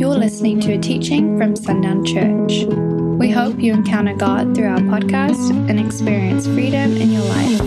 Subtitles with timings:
[0.00, 2.64] You're listening to a teaching from Sundown Church.
[3.18, 7.60] We hope you encounter God through our podcast and experience freedom in your life.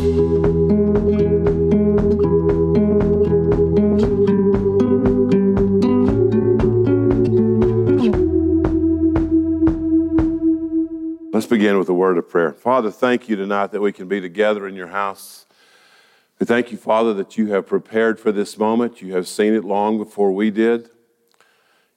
[11.31, 12.51] Let's begin with a word of prayer.
[12.51, 15.45] Father, thank you tonight that we can be together in your house.
[16.39, 19.03] We thank you, Father, that you have prepared for this moment.
[19.03, 20.89] You have seen it long before we did.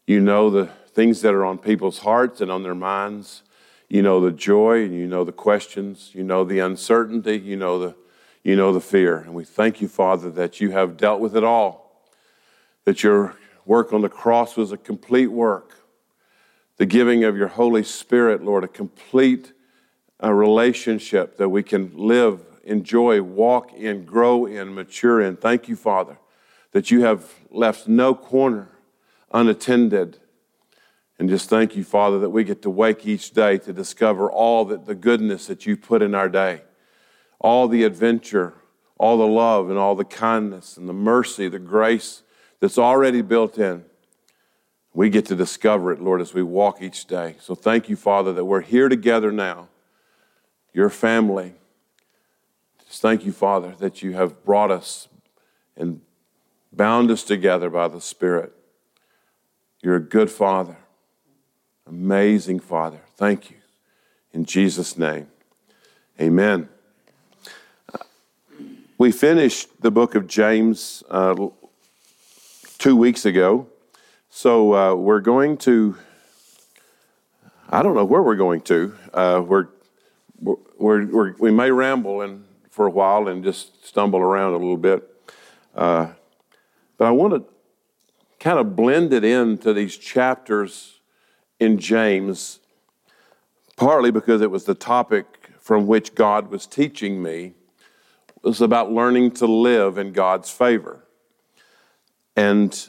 [0.07, 3.43] You know the things that are on people's hearts and on their minds.
[3.89, 6.11] You know the joy and you know the questions.
[6.15, 7.39] You know the uncertainty.
[7.39, 7.95] You know the,
[8.43, 9.19] you know the fear.
[9.19, 12.05] And we thank you, Father, that you have dealt with it all.
[12.85, 15.77] That your work on the cross was a complete work
[16.77, 19.53] the giving of your Holy Spirit, Lord, a complete
[20.19, 25.37] a relationship that we can live, enjoy, walk in, grow in, mature in.
[25.37, 26.19] Thank you, Father,
[26.73, 28.69] that you have left no corner
[29.37, 30.19] unattended.
[31.19, 34.65] And just thank you, Father, that we get to wake each day to discover all
[34.67, 36.63] that the goodness that you put in our day,
[37.39, 38.55] all the adventure,
[38.99, 42.23] all the love, and all the kindness and the mercy, the grace
[42.61, 43.85] that's already built in
[44.97, 47.37] we get to discover it, Lord, as we walk each day.
[47.39, 49.69] So thank you, Father, that we're here together now,
[50.73, 51.53] your family.
[52.89, 55.09] Just thank you, Father, that you have brought us
[55.77, 56.01] and
[56.73, 58.55] bound us together by the Spirit.
[59.83, 60.77] You're a good Father,
[61.87, 63.01] amazing Father.
[63.17, 63.57] Thank you.
[64.33, 65.29] In Jesus' name,
[66.21, 66.69] amen.
[68.99, 71.49] We finished the book of James uh,
[72.79, 73.67] two weeks ago.
[74.31, 75.97] So uh, we're going to,
[77.69, 78.95] I don't know where we're going to.
[79.13, 79.69] Uh, we're,
[80.41, 84.77] we're, we're, we may ramble and, for a while and just stumble around a little
[84.77, 85.09] bit.
[85.75, 86.09] Uh,
[86.97, 87.45] but I want to
[88.47, 91.01] kind of blended into these chapters
[91.59, 92.61] in James,
[93.75, 97.55] partly because it was the topic from which God was teaching me.
[98.43, 101.05] Was about learning to live in God's favor.
[102.37, 102.89] And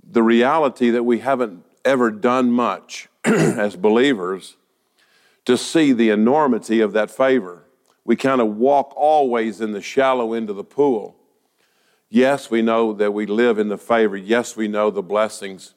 [0.00, 4.56] the reality that we haven't ever done much as believers
[5.44, 7.64] to see the enormity of that favor.
[8.04, 11.16] We kind of walk always in the shallow end of the pool.
[12.14, 14.16] Yes, we know that we live in the favor.
[14.16, 15.74] Yes, we know the blessings.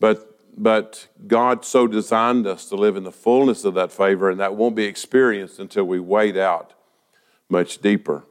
[0.00, 4.40] But, but God so designed us to live in the fullness of that favor, and
[4.40, 6.72] that won't be experienced until we wade out
[7.48, 8.24] much deeper.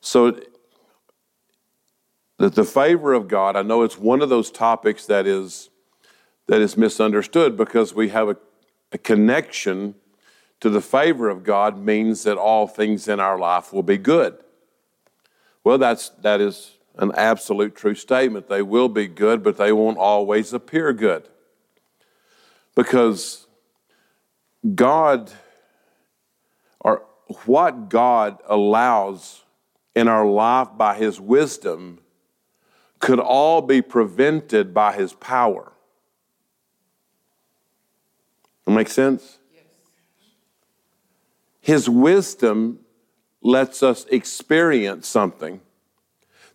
[0.00, 0.40] So
[2.38, 5.68] that the favor of God, I know it's one of those topics that is
[6.46, 8.36] that is misunderstood because we have a,
[8.92, 9.96] a connection
[10.60, 14.38] to the favor of God means that all things in our life will be good.
[15.64, 18.48] Well, that's that is an absolute true statement.
[18.48, 21.28] They will be good, but they won't always appear good.
[22.74, 23.46] Because
[24.74, 25.32] God
[26.80, 27.02] or
[27.46, 29.44] what God allows
[29.94, 32.00] in our life by his wisdom
[32.98, 35.72] could all be prevented by his power.
[38.64, 39.38] That make sense?
[39.54, 39.64] Yes.
[41.60, 42.80] His wisdom
[43.42, 45.60] lets us experience something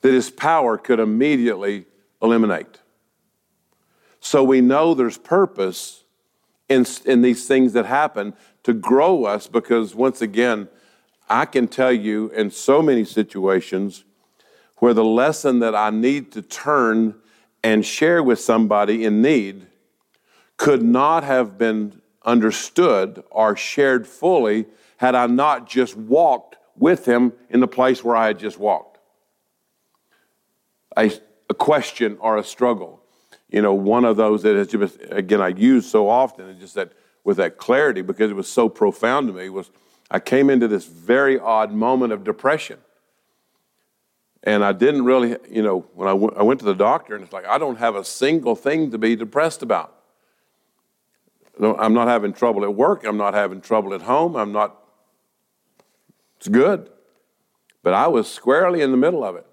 [0.01, 1.85] that his power could immediately
[2.21, 2.79] eliminate.
[4.19, 6.03] So we know there's purpose
[6.69, 10.67] in, in these things that happen to grow us because, once again,
[11.29, 14.03] I can tell you in so many situations
[14.77, 17.15] where the lesson that I need to turn
[17.63, 19.67] and share with somebody in need
[20.57, 24.65] could not have been understood or shared fully
[24.97, 28.99] had I not just walked with him in the place where I had just walked.
[30.97, 31.11] A,
[31.49, 33.01] a question or a struggle.
[33.49, 36.75] You know, one of those that has just, again, I use so often, and just
[36.75, 36.93] that
[37.23, 39.71] with that clarity because it was so profound to me, was
[40.11, 42.79] I came into this very odd moment of depression.
[44.43, 47.23] And I didn't really, you know, when I, w- I went to the doctor, and
[47.23, 49.95] it's like, I don't have a single thing to be depressed about.
[51.59, 53.05] I'm not having trouble at work.
[53.05, 54.35] I'm not having trouble at home.
[54.35, 54.84] I'm not,
[56.37, 56.89] it's good.
[57.83, 59.45] But I was squarely in the middle of it.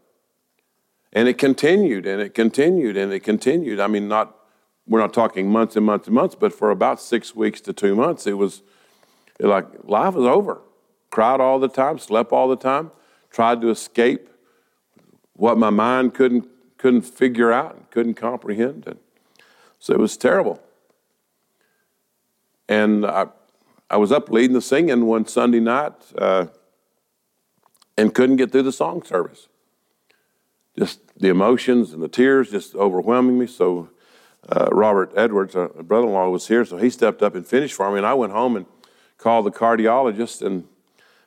[1.12, 3.78] And it continued and it continued and it continued.
[3.78, 4.34] I mean, not,
[4.86, 7.94] we're not talking months and months and months, but for about six weeks to two
[7.94, 8.62] months, it was
[9.38, 10.62] like life was over.
[11.10, 12.90] Cried all the time, slept all the time,
[13.30, 14.30] tried to escape
[15.34, 18.84] what my mind couldn't, couldn't figure out and couldn't comprehend.
[18.86, 18.98] And
[19.78, 20.62] so it was terrible.
[22.68, 23.26] And I,
[23.90, 26.46] I was up leading the singing one Sunday night uh,
[27.96, 29.48] and couldn't get through the song service.
[30.78, 33.46] Just the emotions and the tears just overwhelming me.
[33.46, 33.90] So
[34.48, 37.74] uh, Robert Edwards, uh, brother in law, was here, so he stepped up and finished
[37.74, 37.98] for me.
[37.98, 38.66] And I went home and
[39.18, 40.64] called the cardiologist, and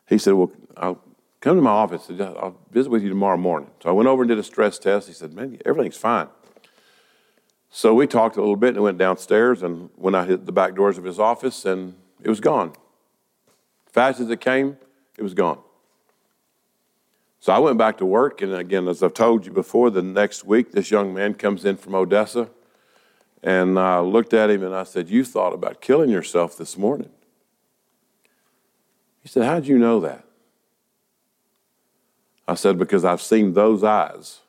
[0.08, 1.02] he said, Well, I'll
[1.40, 2.10] come to my office.
[2.20, 3.70] I'll visit with you tomorrow morning.
[3.82, 5.08] So I went over and did a stress test.
[5.08, 6.28] He said, Man, everything's fine.
[7.70, 10.76] So we talked a little bit and went downstairs and when I hit the back
[10.76, 12.74] doors of his office, and it was gone.
[13.92, 14.78] Fast as it came,
[15.18, 15.60] it was gone.
[17.46, 20.46] So I went back to work, and again, as I've told you before, the next
[20.46, 22.50] week this young man comes in from Odessa,
[23.44, 27.12] and I looked at him and I said, You thought about killing yourself this morning.
[29.22, 30.26] He said, How'd you know that?
[32.48, 34.40] I said, Because I've seen those eyes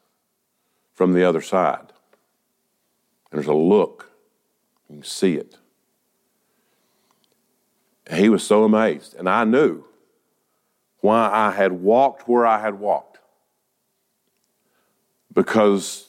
[0.94, 1.92] from the other side.
[3.30, 4.10] There's a look.
[4.88, 5.58] You can see it.
[8.10, 9.14] He was so amazed.
[9.16, 9.84] And I knew
[11.06, 13.20] why I had walked where I had walked.
[15.32, 16.08] Because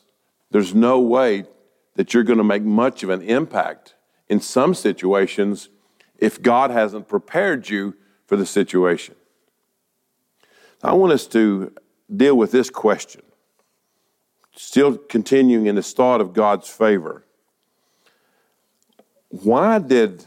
[0.49, 1.45] there's no way
[1.93, 3.93] that you're going to make much of an impact
[4.27, 5.69] in some situations
[6.17, 7.95] if God hasn't prepared you
[8.25, 9.13] for the situation.
[10.81, 11.73] I want us to
[12.15, 13.21] deal with this question
[14.55, 17.23] still continuing in this thought of God's favor.
[19.29, 20.25] Why did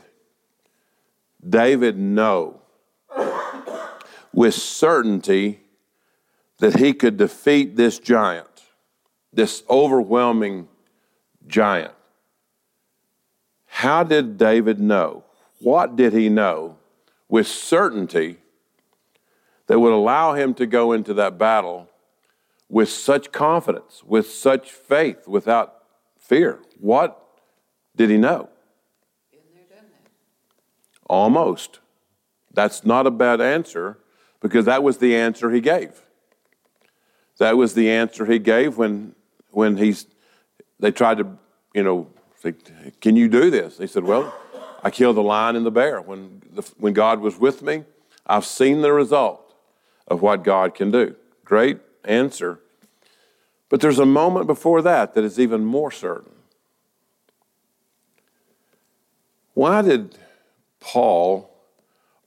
[1.47, 2.60] David know
[4.33, 5.61] with certainty
[6.59, 8.65] that he could defeat this giant,
[9.33, 10.69] this overwhelming
[11.47, 11.95] giant?
[13.67, 15.25] How did David know?
[15.61, 16.77] What did he know
[17.29, 18.39] with certainty
[19.71, 21.89] that would allow him to go into that battle
[22.69, 25.85] with such confidence, with such faith, without
[26.19, 26.59] fear.
[26.81, 27.25] What
[27.95, 28.49] did he know?
[31.09, 31.79] Almost.
[32.53, 33.99] That's not a bad answer
[34.41, 36.03] because that was the answer he gave.
[37.39, 39.15] That was the answer he gave when
[39.51, 40.07] when he's
[40.81, 41.27] they tried to,
[41.75, 42.09] you know,
[42.43, 42.55] say,
[43.01, 43.79] can you do this?
[43.79, 44.35] He said, well,
[44.83, 46.01] I killed the lion and the bear.
[46.01, 47.85] When, the, when God was with me,
[48.27, 49.55] I've seen the result
[50.09, 51.15] of what God can do.
[51.45, 52.61] Great answer.
[53.69, 56.33] But there's a moment before that that is even more certain.
[59.55, 60.17] Why did
[60.81, 61.51] Paul,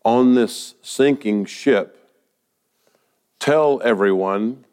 [0.06, 2.03] on this sinking ship,
[3.44, 4.64] tell everyone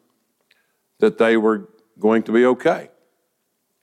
[0.99, 1.67] that they were
[1.99, 2.89] going to be okay?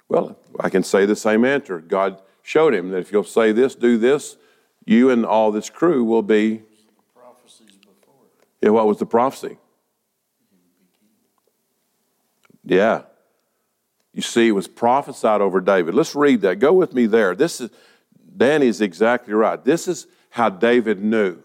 [0.09, 1.79] Well, I can say the same answer.
[1.79, 4.39] God showed him that if you'll say this, do this,
[4.87, 6.63] you and all this crew will be.
[8.63, 9.59] Yeah, what was the prophecy?
[12.65, 13.03] Yeah.
[14.15, 15.95] You see, it was prophesied over David.
[15.95, 16.61] Let's read that.
[16.61, 17.35] Go with me there.
[17.35, 17.71] This is
[18.39, 19.63] Danny's exactly right.
[19.63, 21.43] This is how David knew.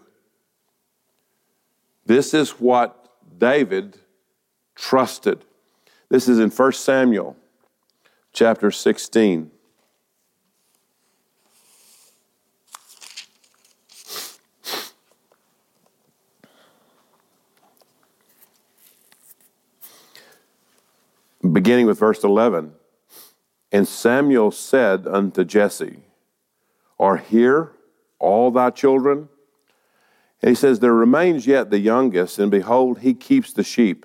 [2.06, 3.03] This is what
[3.36, 3.98] David
[4.74, 5.44] trusted.
[6.08, 7.36] This is in 1 Samuel
[8.32, 9.50] chapter 16.
[21.52, 22.72] beginning with verse 11.
[23.72, 26.00] And Samuel said unto Jesse,
[26.98, 27.72] Are here
[28.18, 29.28] all thy children?
[30.44, 34.04] And he says, There remains yet the youngest, and behold, he keeps the sheep.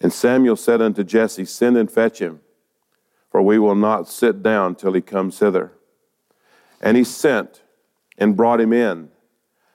[0.00, 2.40] And Samuel said unto Jesse, Send and fetch him,
[3.30, 5.72] for we will not sit down till he comes hither.
[6.80, 7.60] And he sent
[8.16, 9.10] and brought him in.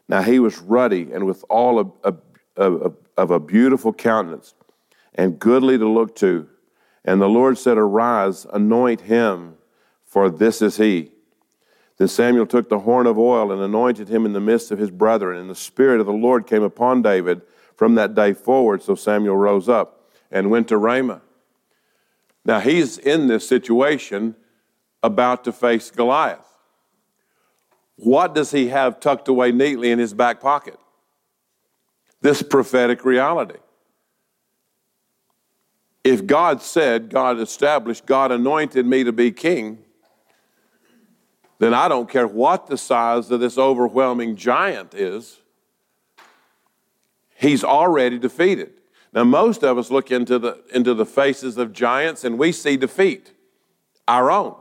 [0.09, 1.91] Now he was ruddy and with all of,
[2.57, 4.55] of, a beautiful countenance
[5.13, 6.49] and goodly to look to.
[7.05, 9.53] And the Lord said, Arise, anoint him,
[10.03, 11.11] for this is he.
[12.01, 14.89] Then Samuel took the horn of oil and anointed him in the midst of his
[14.89, 15.37] brethren.
[15.37, 17.43] And the Spirit of the Lord came upon David
[17.75, 18.81] from that day forward.
[18.81, 21.21] So Samuel rose up and went to Ramah.
[22.43, 24.35] Now he's in this situation
[25.03, 26.43] about to face Goliath.
[27.97, 30.79] What does he have tucked away neatly in his back pocket?
[32.19, 33.59] This prophetic reality
[36.03, 39.83] if God said, God established, God anointed me to be king,
[41.61, 45.41] then I don't care what the size of this overwhelming giant is,
[47.35, 48.71] he's already defeated.
[49.13, 52.77] Now, most of us look into the, into the faces of giants and we see
[52.77, 53.33] defeat,
[54.07, 54.55] our own.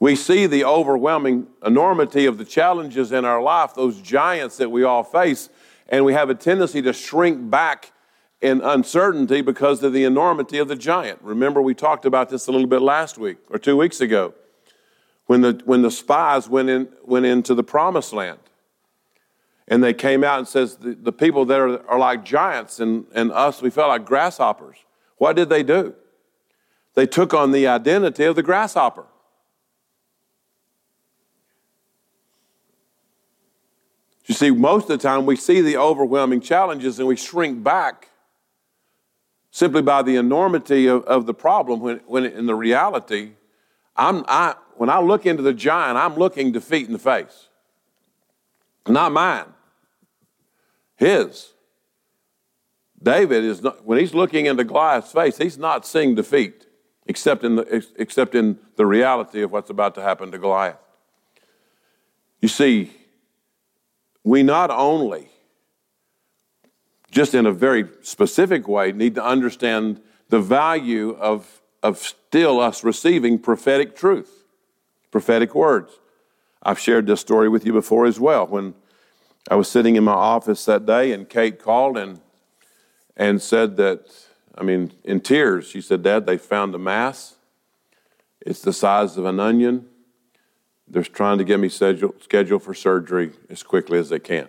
[0.00, 4.82] We see the overwhelming enormity of the challenges in our life, those giants that we
[4.82, 5.50] all face,
[5.88, 7.92] and we have a tendency to shrink back
[8.40, 11.20] in uncertainty because of the enormity of the giant.
[11.22, 14.34] Remember, we talked about this a little bit last week or two weeks ago
[15.28, 18.40] when the, when the spies went, in, went into the promised land.
[19.68, 23.30] And they came out and says, the, the people there are, like giants, and, and
[23.30, 24.78] us, we felt like grasshoppers.
[25.18, 25.94] What did they do?
[26.98, 29.04] they took on the identity of the grasshopper.
[34.26, 38.08] You see, most of the time we see the overwhelming challenges and we shrink back
[39.52, 43.34] simply by the enormity of, of the problem when, when in the reality,
[43.98, 47.48] I'm, I, when I look into the giant, I'm looking defeat in the face.
[48.86, 49.52] Not mine,
[50.96, 51.52] his.
[53.02, 56.66] David is not, when he's looking into Goliath's face, he's not seeing defeat,
[57.06, 60.78] except in the, except in the reality of what's about to happen to Goliath.
[62.40, 62.92] You see,
[64.24, 65.28] we not only,
[67.10, 72.82] just in a very specific way, need to understand the value of, of still us
[72.84, 74.44] receiving prophetic truth,
[75.10, 75.98] prophetic words.
[76.62, 78.46] I've shared this story with you before as well.
[78.46, 78.74] When
[79.50, 82.20] I was sitting in my office that day, and Kate called and,
[83.16, 84.06] and said that,
[84.56, 87.36] I mean, in tears, she said, Dad, they found a mass.
[88.40, 89.86] It's the size of an onion.
[90.88, 94.48] They're trying to get me scheduled for surgery as quickly as they can.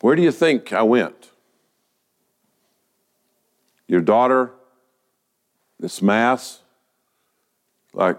[0.00, 1.31] Where do you think I went?
[3.88, 4.52] Your daughter,
[5.78, 6.60] this mass,
[7.92, 8.18] like,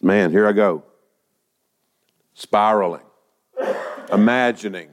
[0.00, 0.84] man, here I go.
[2.34, 3.04] Spiraling,
[4.12, 4.88] imagining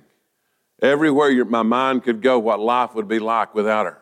[0.82, 4.00] everywhere your, my mind could go what life would be like without her.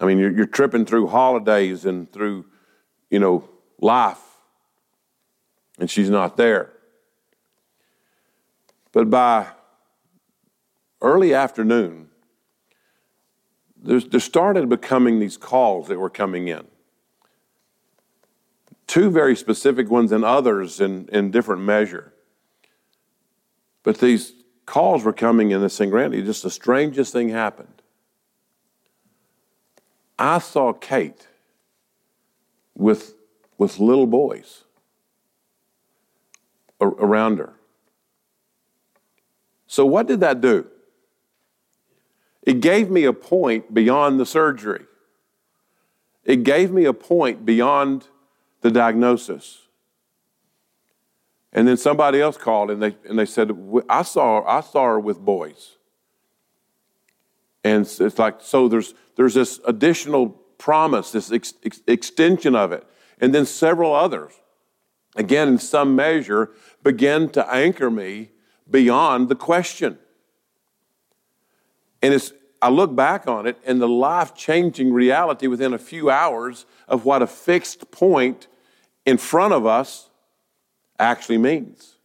[0.00, 2.44] I mean, you're, you're tripping through holidays and through
[3.10, 3.48] you know,
[3.80, 4.20] life,
[5.78, 6.72] and she's not there.
[8.92, 9.46] But by
[11.00, 12.08] early afternoon,
[13.82, 16.66] there started becoming these calls that were coming in.
[18.86, 22.12] Two very specific ones and others in, in different measure.
[23.82, 24.32] But these
[24.66, 25.90] calls were coming in the.
[25.90, 26.22] Randy.
[26.22, 27.82] Just the strangest thing happened.
[30.18, 31.28] I saw Kate
[32.74, 33.14] with,
[33.56, 34.64] with little boys
[36.80, 37.54] around her.
[39.66, 40.66] So, what did that do?
[42.48, 44.86] It gave me a point beyond the surgery.
[46.24, 48.06] It gave me a point beyond
[48.62, 49.66] the diagnosis.
[51.52, 53.52] And then somebody else called and they, and they said,
[53.90, 55.76] I saw, I saw her with boys.
[57.62, 62.86] And it's like, so there's, there's this additional promise, this ex- ex- extension of it,
[63.20, 64.32] and then several others,
[65.16, 66.52] again, in some measure,
[66.82, 68.30] began to anchor me
[68.70, 69.98] beyond the question.
[72.00, 76.10] And it's, I look back on it and the life changing reality within a few
[76.10, 78.48] hours of what a fixed point
[79.06, 80.10] in front of us
[80.98, 81.96] actually means.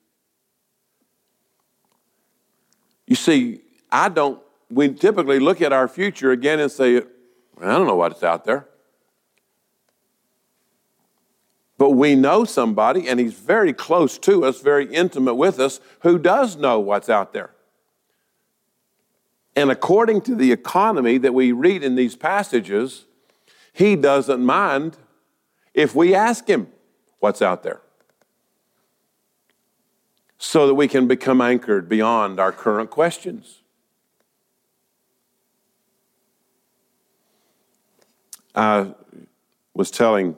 [3.08, 7.88] You see, I don't, we typically look at our future again and say, I don't
[7.88, 8.68] know what's out there.
[11.78, 16.18] But we know somebody, and he's very close to us, very intimate with us, who
[16.18, 17.53] does know what's out there.
[19.56, 23.06] And according to the economy that we read in these passages,
[23.72, 24.98] he doesn't mind
[25.74, 26.68] if we ask him
[27.20, 27.82] what's out there
[30.38, 33.62] so that we can become anchored beyond our current questions.
[38.56, 38.94] I
[39.74, 40.36] was telling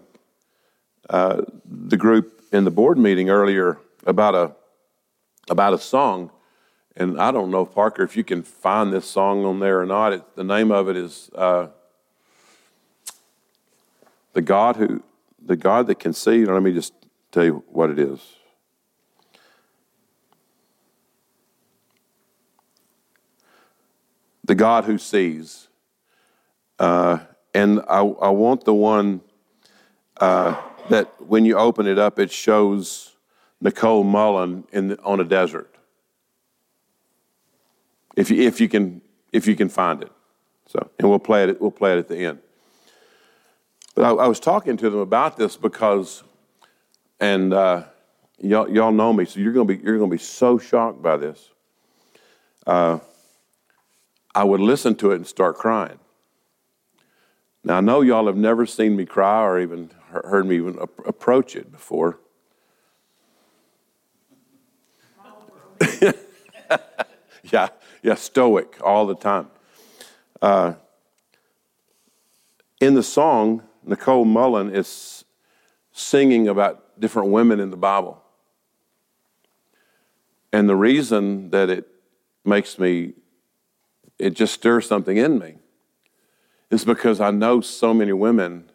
[1.10, 4.56] uh, the group in the board meeting earlier about a
[5.50, 6.32] about a song,
[6.98, 10.14] and I don't know, Parker, if you can find this song on there or not.
[10.14, 11.68] It, the name of it is uh,
[14.34, 15.04] the God who
[15.44, 16.38] the God that can see.
[16.38, 16.94] You know, Let me just
[17.32, 18.20] tell you what it is.
[24.44, 25.68] The God who sees.
[26.80, 27.20] Uh,
[27.54, 29.22] and I, I want the one
[30.18, 33.16] uh, that when you open it up, it shows
[33.60, 35.75] Nicole Mullen in the, on a desert.
[38.16, 40.12] If you, if you can if you can find it,
[40.68, 42.40] so and we'll play it we'll play it at the end.
[43.96, 46.24] But I, I was talking to them about this because,
[47.20, 47.84] and uh,
[48.40, 51.50] y'all, y'all know me, so you're gonna be you're gonna be so shocked by this.
[52.68, 53.00] Uh,
[54.34, 56.00] I would listen to it and start crying.
[57.64, 61.56] Now, I know y'all have never seen me cry or even heard me even approach
[61.56, 62.20] it before.
[67.52, 67.70] yeah,
[68.06, 69.48] yeah, stoic all the time.
[70.40, 70.76] Uh,
[72.80, 75.26] in the song, Nicole Mullen is
[75.92, 78.22] singing about different women in the Bible.
[80.54, 81.88] And the reason that it
[82.46, 83.14] makes me,
[84.20, 85.56] it just stirs something in me
[86.70, 88.70] is because I know so many women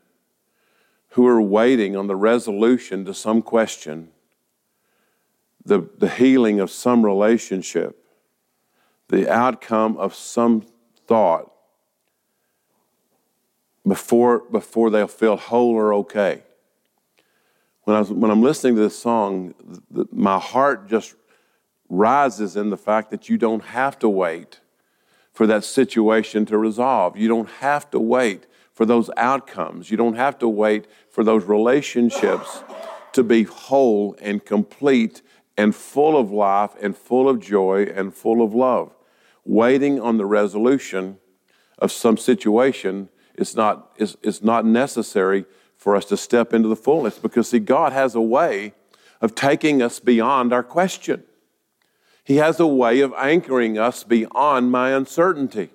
[1.10, 4.08] who are waiting on the resolution to some question,
[5.64, 7.99] the, the healing of some relationship,
[9.10, 10.64] the outcome of some
[11.06, 11.52] thought
[13.86, 16.42] before, before they'll feel whole or okay.
[17.82, 19.54] When, I was, when I'm listening to this song,
[19.90, 21.16] the, my heart just
[21.88, 24.60] rises in the fact that you don't have to wait
[25.32, 27.16] for that situation to resolve.
[27.16, 29.90] You don't have to wait for those outcomes.
[29.90, 32.62] You don't have to wait for those relationships
[33.12, 35.22] to be whole and complete
[35.56, 38.94] and full of life and full of joy and full of love.
[39.44, 41.18] Waiting on the resolution
[41.78, 45.44] of some situation is not, is, is not necessary
[45.76, 48.74] for us to step into the fullness because, see, God has a way
[49.20, 51.24] of taking us beyond our question.
[52.22, 55.70] He has a way of anchoring us beyond my uncertainty.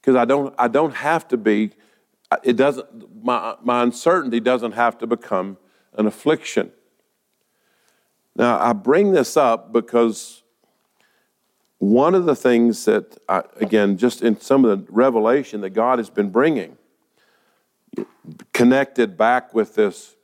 [0.00, 1.72] Because I don't, I don't have to be,
[2.42, 5.56] it doesn't, my, my uncertainty doesn't have to become
[5.94, 6.70] an affliction.
[8.36, 10.42] Now, I bring this up because
[11.78, 15.98] one of the things that, I, again, just in some of the revelation that God
[15.98, 16.78] has been bringing,
[18.52, 20.16] connected back with this,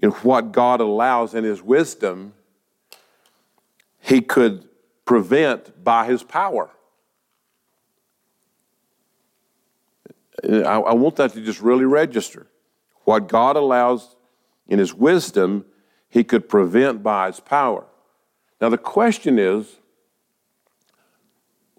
[0.00, 2.34] you know, what God allows in His wisdom
[4.00, 4.68] he could
[5.04, 6.70] prevent by his power.
[10.42, 12.46] I, I want that to just really register.
[13.04, 14.16] What God allows
[14.68, 15.64] in his wisdom,
[16.08, 17.84] he could prevent by his power.
[18.60, 19.76] Now, the question is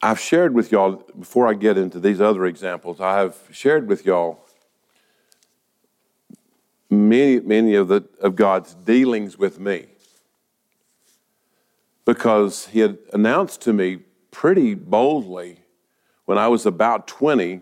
[0.00, 4.06] I've shared with y'all, before I get into these other examples, I have shared with
[4.06, 4.44] y'all
[6.88, 9.86] many, many of, the, of God's dealings with me.
[12.04, 15.60] Because He had announced to me pretty boldly
[16.26, 17.60] when I was about 20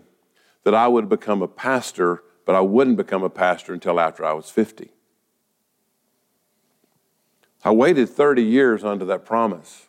[0.63, 4.33] that I would become a pastor, but I wouldn't become a pastor until after I
[4.33, 4.91] was 50.
[7.63, 9.86] I waited 30 years under that promise.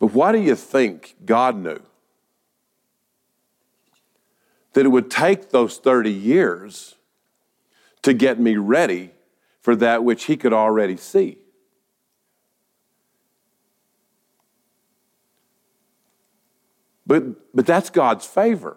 [0.00, 1.80] But why do you think God knew?
[4.72, 6.96] That it would take those 30 years
[8.02, 9.12] to get me ready
[9.60, 11.38] for that which He could already see.
[17.06, 18.76] But, but that's God's favor.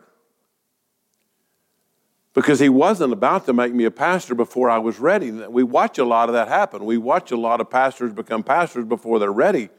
[2.34, 5.30] Because he wasn't about to make me a pastor before I was ready.
[5.30, 6.84] We watch a lot of that happen.
[6.84, 9.70] We watch a lot of pastors become pastors before they're ready,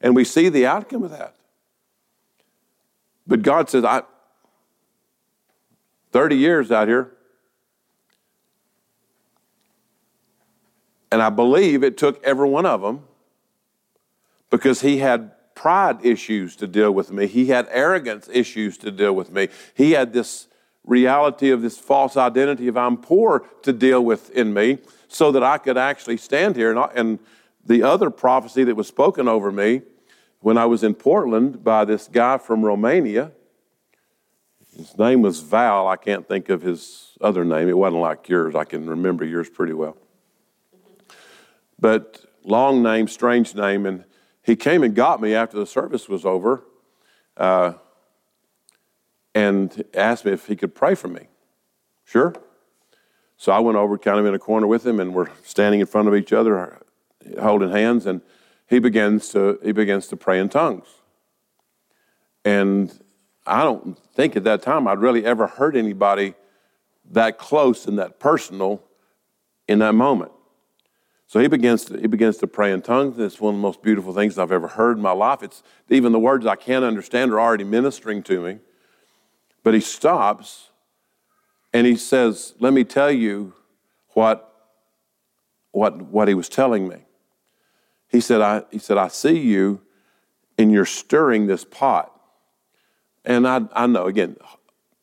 [0.00, 1.34] and we see the outcome of that.
[3.26, 4.02] But God says, I
[6.12, 7.12] 30 years out here.
[11.12, 13.04] And I believe it took every one of them
[14.48, 17.26] because he had pride issues to deal with me.
[17.26, 19.48] He had arrogance issues to deal with me.
[19.74, 20.46] He had this
[20.84, 25.42] reality of this false identity of I'm poor to deal with in me so that
[25.42, 26.70] I could actually stand here.
[26.70, 27.18] And, and
[27.64, 29.82] the other prophecy that was spoken over me
[30.40, 33.32] when I was in Portland by this guy from Romania,
[34.76, 35.86] his name was Val.
[35.88, 37.68] I can't think of his other name.
[37.68, 38.54] It wasn't like yours.
[38.54, 39.96] I can remember yours pretty well.
[41.78, 43.84] But long name, strange name.
[43.84, 44.04] And
[44.42, 46.62] he came and got me after the service was over
[47.36, 47.74] uh,
[49.34, 51.28] and asked me if he could pray for me.
[52.04, 52.34] Sure.
[53.36, 55.86] So I went over, kind of in a corner with him, and we're standing in
[55.86, 56.78] front of each other,
[57.40, 58.20] holding hands, and
[58.70, 60.86] he begins to he begins to pray in tongues.
[62.44, 62.98] And
[63.46, 66.34] I don't think at that time I'd really ever heard anybody
[67.10, 68.82] that close and that personal
[69.68, 70.32] in that moment.
[71.26, 73.18] So he begins to, he begins to pray in tongues.
[73.18, 75.42] It's one of the most beautiful things I've ever heard in my life.
[75.42, 78.58] It's even the words I can't understand are already ministering to me.
[79.62, 80.70] But he stops
[81.72, 83.54] and he says, Let me tell you
[84.14, 84.52] what,
[85.72, 87.04] what, what he was telling me.
[88.10, 89.80] He said, I, he said, I see you
[90.58, 92.12] and you're stirring this pot.
[93.24, 94.36] And I, I know, again,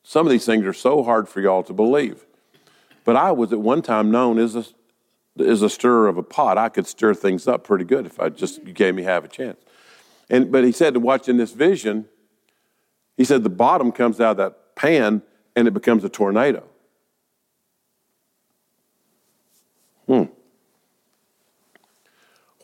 [0.03, 2.25] some of these things are so hard for y'all to believe.
[3.05, 4.65] But I was at one time known as a,
[5.37, 6.57] is a stirrer of a pot.
[6.57, 9.57] I could stir things up pretty good if I just gave me half a chance.
[10.29, 12.05] And but he said, to watching this vision,
[13.15, 15.21] he said the bottom comes out of that pan
[15.55, 16.63] and it becomes a tornado.
[20.05, 20.23] Hmm.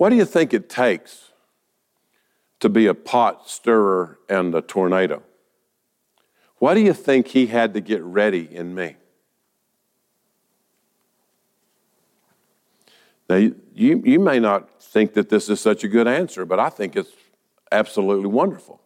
[0.04, 1.32] What do you think it takes
[2.60, 5.24] to be a pot stirrer and a tornado?
[6.58, 8.98] What do you think he had to get ready in me?
[13.30, 16.68] Now, you, you may not think that this is such a good answer, but I
[16.68, 17.12] think it's
[17.72, 18.82] absolutely wonderful.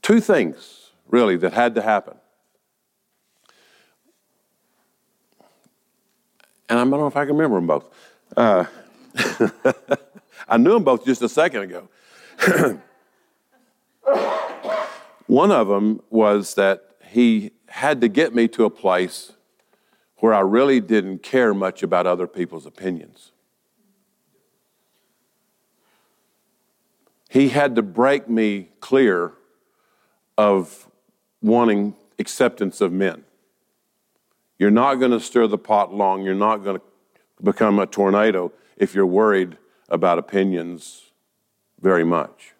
[0.00, 2.16] Two things, really, that had to happen.
[6.70, 7.90] And I don't know if I can remember them both.
[8.34, 8.64] Uh,
[10.48, 11.88] I knew them both just a second ago.
[15.26, 19.32] One of them was that he had to get me to a place
[20.16, 23.32] where I really didn't care much about other people's opinions.
[27.28, 29.32] He had to break me clear
[30.36, 30.88] of
[31.40, 33.24] wanting acceptance of men.
[34.58, 36.22] You're not going to stir the pot long.
[36.22, 36.82] You're not going to
[37.42, 39.56] become a tornado if you're worried
[39.88, 41.12] about opinions
[41.80, 42.52] very much.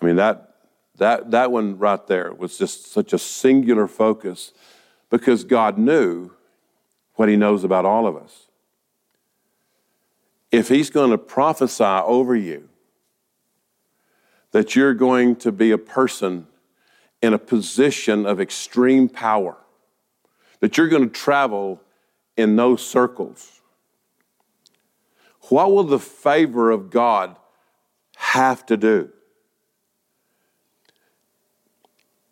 [0.00, 0.54] I mean, that,
[0.98, 4.52] that, that one right there was just such a singular focus
[5.10, 6.30] because God knew
[7.14, 8.46] what He knows about all of us.
[10.52, 12.68] If He's going to prophesy over you
[14.52, 16.46] that you're going to be a person
[17.20, 19.56] in a position of extreme power,
[20.60, 21.82] that you're going to travel
[22.36, 23.55] in those circles,
[25.48, 27.36] what will the favor of God
[28.16, 29.10] have to do?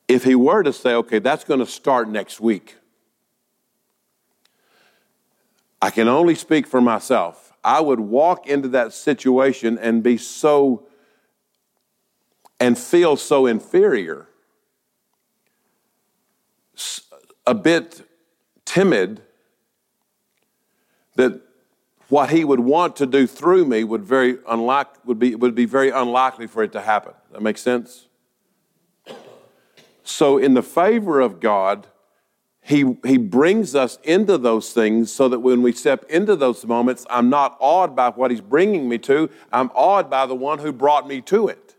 [0.09, 2.77] If he were to say, okay, that's going to start next week,
[5.81, 7.53] I can only speak for myself.
[7.63, 10.87] I would walk into that situation and be so
[12.61, 14.29] and feel so inferior,
[17.47, 18.09] a bit
[18.65, 19.23] timid,
[21.17, 21.41] that
[22.15, 25.65] what he would want to do through me would very unlike, would be, would be
[25.65, 27.13] very unlikely for it to happen.
[27.33, 28.07] That makes sense?
[30.05, 31.89] So, in the favor of God,
[32.63, 37.05] he, he brings us into those things so that when we step into those moments,
[37.11, 40.73] I'm not awed by what He's bringing me to, I'm awed by the one who
[40.73, 41.75] brought me to it.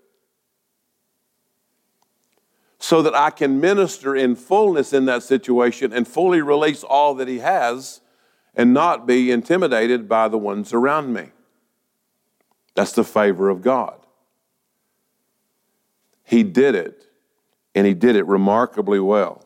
[2.78, 7.30] So that I can minister in fullness in that situation and fully release all that
[7.30, 8.02] He has
[8.56, 11.30] and not be intimidated by the ones around me.
[12.74, 14.00] That's the favor of God.
[16.24, 17.06] He did it
[17.74, 19.46] and he did it remarkably well.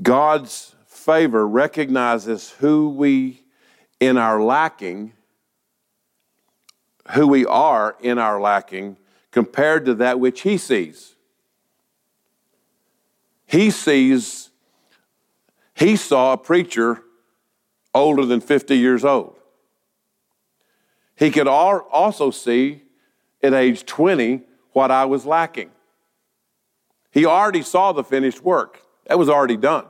[0.00, 3.42] God's favor recognizes who we
[4.00, 5.12] in our lacking,
[7.12, 8.96] who we are in our lacking
[9.30, 11.14] compared to that which he sees.
[13.46, 14.50] He sees,
[15.74, 17.02] he saw a preacher
[17.94, 19.38] older than 50 years old.
[21.16, 22.82] He could also see
[23.42, 25.70] at age 20 what I was lacking.
[27.10, 29.84] He already saw the finished work, that was already done.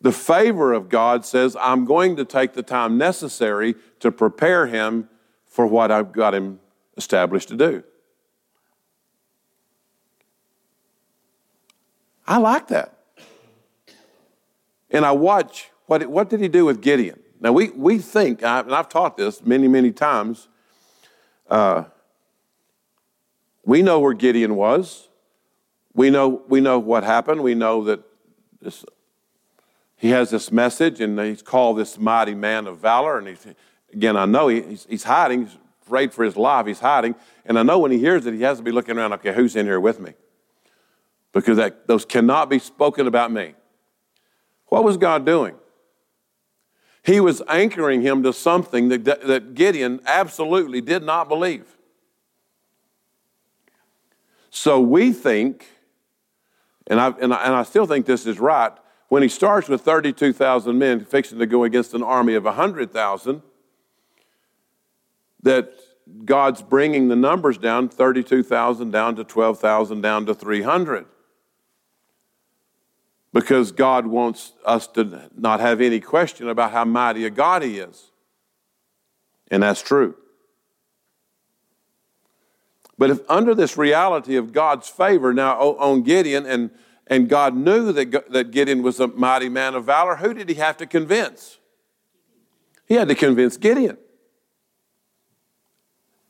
[0.00, 5.08] The favor of God says, I'm going to take the time necessary to prepare him
[5.46, 6.58] for what I've got him
[6.96, 7.84] established to do.
[12.26, 13.01] I like that.
[14.92, 17.20] And I watch what, what did he do with Gideon?
[17.40, 20.48] Now, we, we think, and I've taught this many, many times,
[21.50, 21.84] uh,
[23.64, 25.08] we know where Gideon was.
[25.92, 27.42] We know, we know what happened.
[27.42, 28.00] We know that
[28.60, 28.84] this,
[29.96, 33.18] he has this message and he's called this mighty man of valor.
[33.18, 33.46] And he's,
[33.92, 35.46] again, I know he, he's, he's hiding.
[35.46, 36.66] He's afraid for his life.
[36.66, 37.14] He's hiding.
[37.44, 39.56] And I know when he hears it, he has to be looking around, okay, who's
[39.56, 40.14] in here with me?
[41.32, 43.54] Because that, those cannot be spoken about me.
[44.72, 45.54] What was God doing?
[47.02, 51.76] He was anchoring him to something that, that Gideon absolutely did not believe.
[54.48, 55.66] So we think,
[56.86, 58.72] and I, and I, and I still think this is right,
[59.08, 63.42] when he starts with 32,000 men fixing to go against an army of 100,000,
[65.42, 65.70] that
[66.24, 71.04] God's bringing the numbers down 32,000 down to 12,000 down to 300.
[73.32, 77.78] Because God wants us to not have any question about how mighty a God He
[77.78, 78.10] is.
[79.50, 80.16] And that's true.
[82.98, 86.70] But if under this reality of God's favor now on Gideon, and,
[87.06, 90.54] and God knew that, that Gideon was a mighty man of valor, who did he
[90.56, 91.58] have to convince?
[92.86, 93.98] He had to convince Gideon.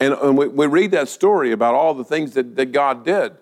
[0.01, 3.33] And, and we, we read that story about all the things that, that God did.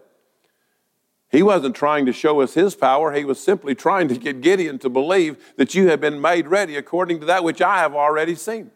[1.30, 3.12] He wasn't trying to show us his power.
[3.12, 6.76] He was simply trying to get Gideon to believe that you have been made ready
[6.76, 8.72] according to that which I have already seen.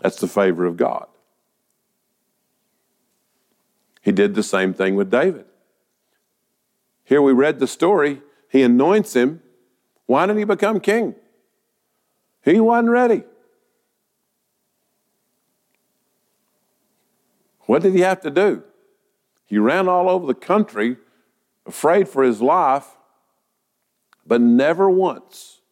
[0.00, 1.06] That's the favor of God.
[4.00, 5.44] He did the same thing with David.
[7.04, 8.22] Here we read the story.
[8.48, 9.42] He anoints him.
[10.06, 11.14] Why didn't he become king?
[12.42, 13.24] He wasn't ready.
[17.66, 18.62] What did he have to do?
[19.48, 20.98] He ran all over the country,
[21.66, 22.86] afraid for his life,
[24.26, 25.62] but never once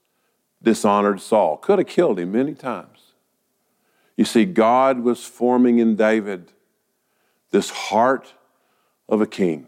[0.63, 1.59] dishonored Saul.
[1.59, 3.13] Could have killed him many times.
[4.17, 6.53] You see, God was forming in David
[7.51, 8.33] this heart
[9.09, 9.67] of a king,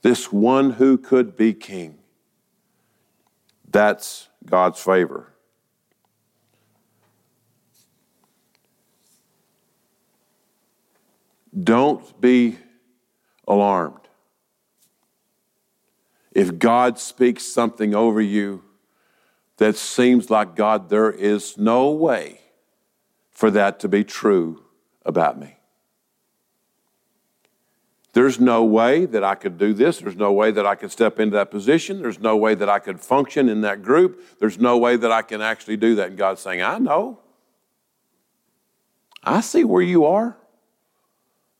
[0.00, 1.98] this one who could be king.
[3.70, 5.34] That's God's favor.
[11.64, 12.58] Don't be
[13.46, 13.96] alarmed.
[16.32, 18.62] If God speaks something over you
[19.56, 22.40] that seems like God, there is no way
[23.30, 24.62] for that to be true
[25.04, 25.58] about me.
[28.12, 29.98] There's no way that I could do this.
[29.98, 32.02] There's no way that I could step into that position.
[32.02, 34.38] There's no way that I could function in that group.
[34.40, 36.08] There's no way that I can actually do that.
[36.08, 37.20] And God's saying, I know.
[39.22, 40.36] I see where you are.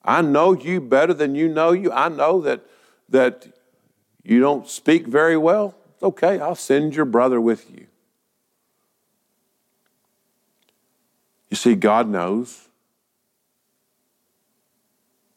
[0.05, 1.93] I know you better than you know you.
[1.93, 2.65] I know that,
[3.09, 3.49] that
[4.23, 5.75] you don't speak very well.
[5.95, 7.87] It's okay, I'll send your brother with you.
[11.51, 12.69] You see, God knows.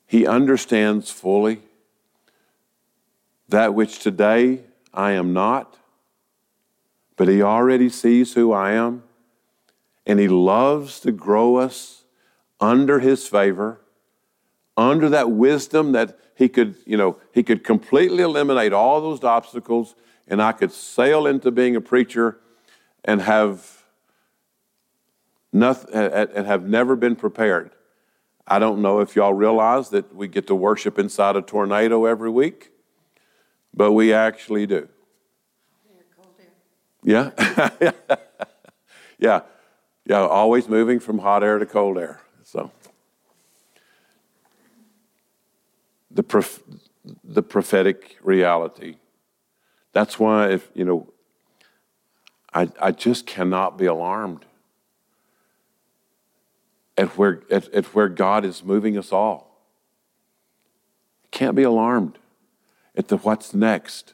[0.06, 1.62] He understands fully
[3.48, 4.62] that which today
[4.94, 5.78] I am not,
[7.16, 9.04] but He already sees who I am,
[10.06, 12.04] and He loves to grow us
[12.60, 13.80] under His favor
[14.82, 19.96] under that wisdom that he could, you know, he could completely eliminate all those obstacles
[20.28, 22.40] and I could sail into being a preacher
[23.04, 23.84] and have
[25.52, 27.72] nothing and have never been prepared.
[28.48, 32.30] I don't know if y'all realize that we get to worship inside a tornado every
[32.30, 32.72] week,
[33.74, 34.88] but we actually do.
[37.04, 37.32] Yeah?
[39.20, 39.42] yeah.
[40.06, 42.22] Yeah, always moving from hot air to cold air.
[42.44, 42.72] So
[46.14, 46.64] the, prof-
[47.24, 48.98] the prophetic reality.
[49.94, 51.14] That's why, if you know,
[52.54, 54.46] I, I just cannot be alarmed
[56.98, 59.66] at where, at, at where God is moving us all.
[61.32, 62.18] Can't be alarmed
[62.96, 64.14] at the what's next.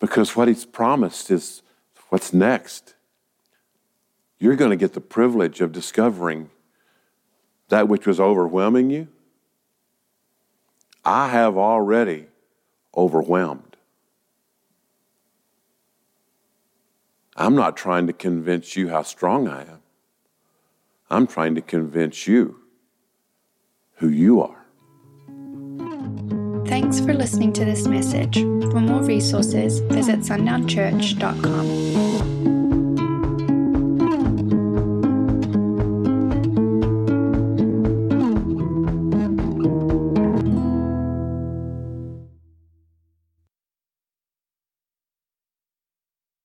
[0.00, 1.62] Because what He's promised is
[2.08, 2.94] what's next.
[4.38, 6.50] You're going to get the privilege of discovering
[7.68, 9.08] that which was overwhelming you
[11.04, 12.26] I have already
[12.96, 13.76] overwhelmed.
[17.36, 19.80] I'm not trying to convince you how strong I am.
[21.10, 22.60] I'm trying to convince you
[23.96, 24.62] who you are.
[26.66, 28.36] Thanks for listening to this message.
[28.38, 31.91] For more resources, visit sundownchurch.com.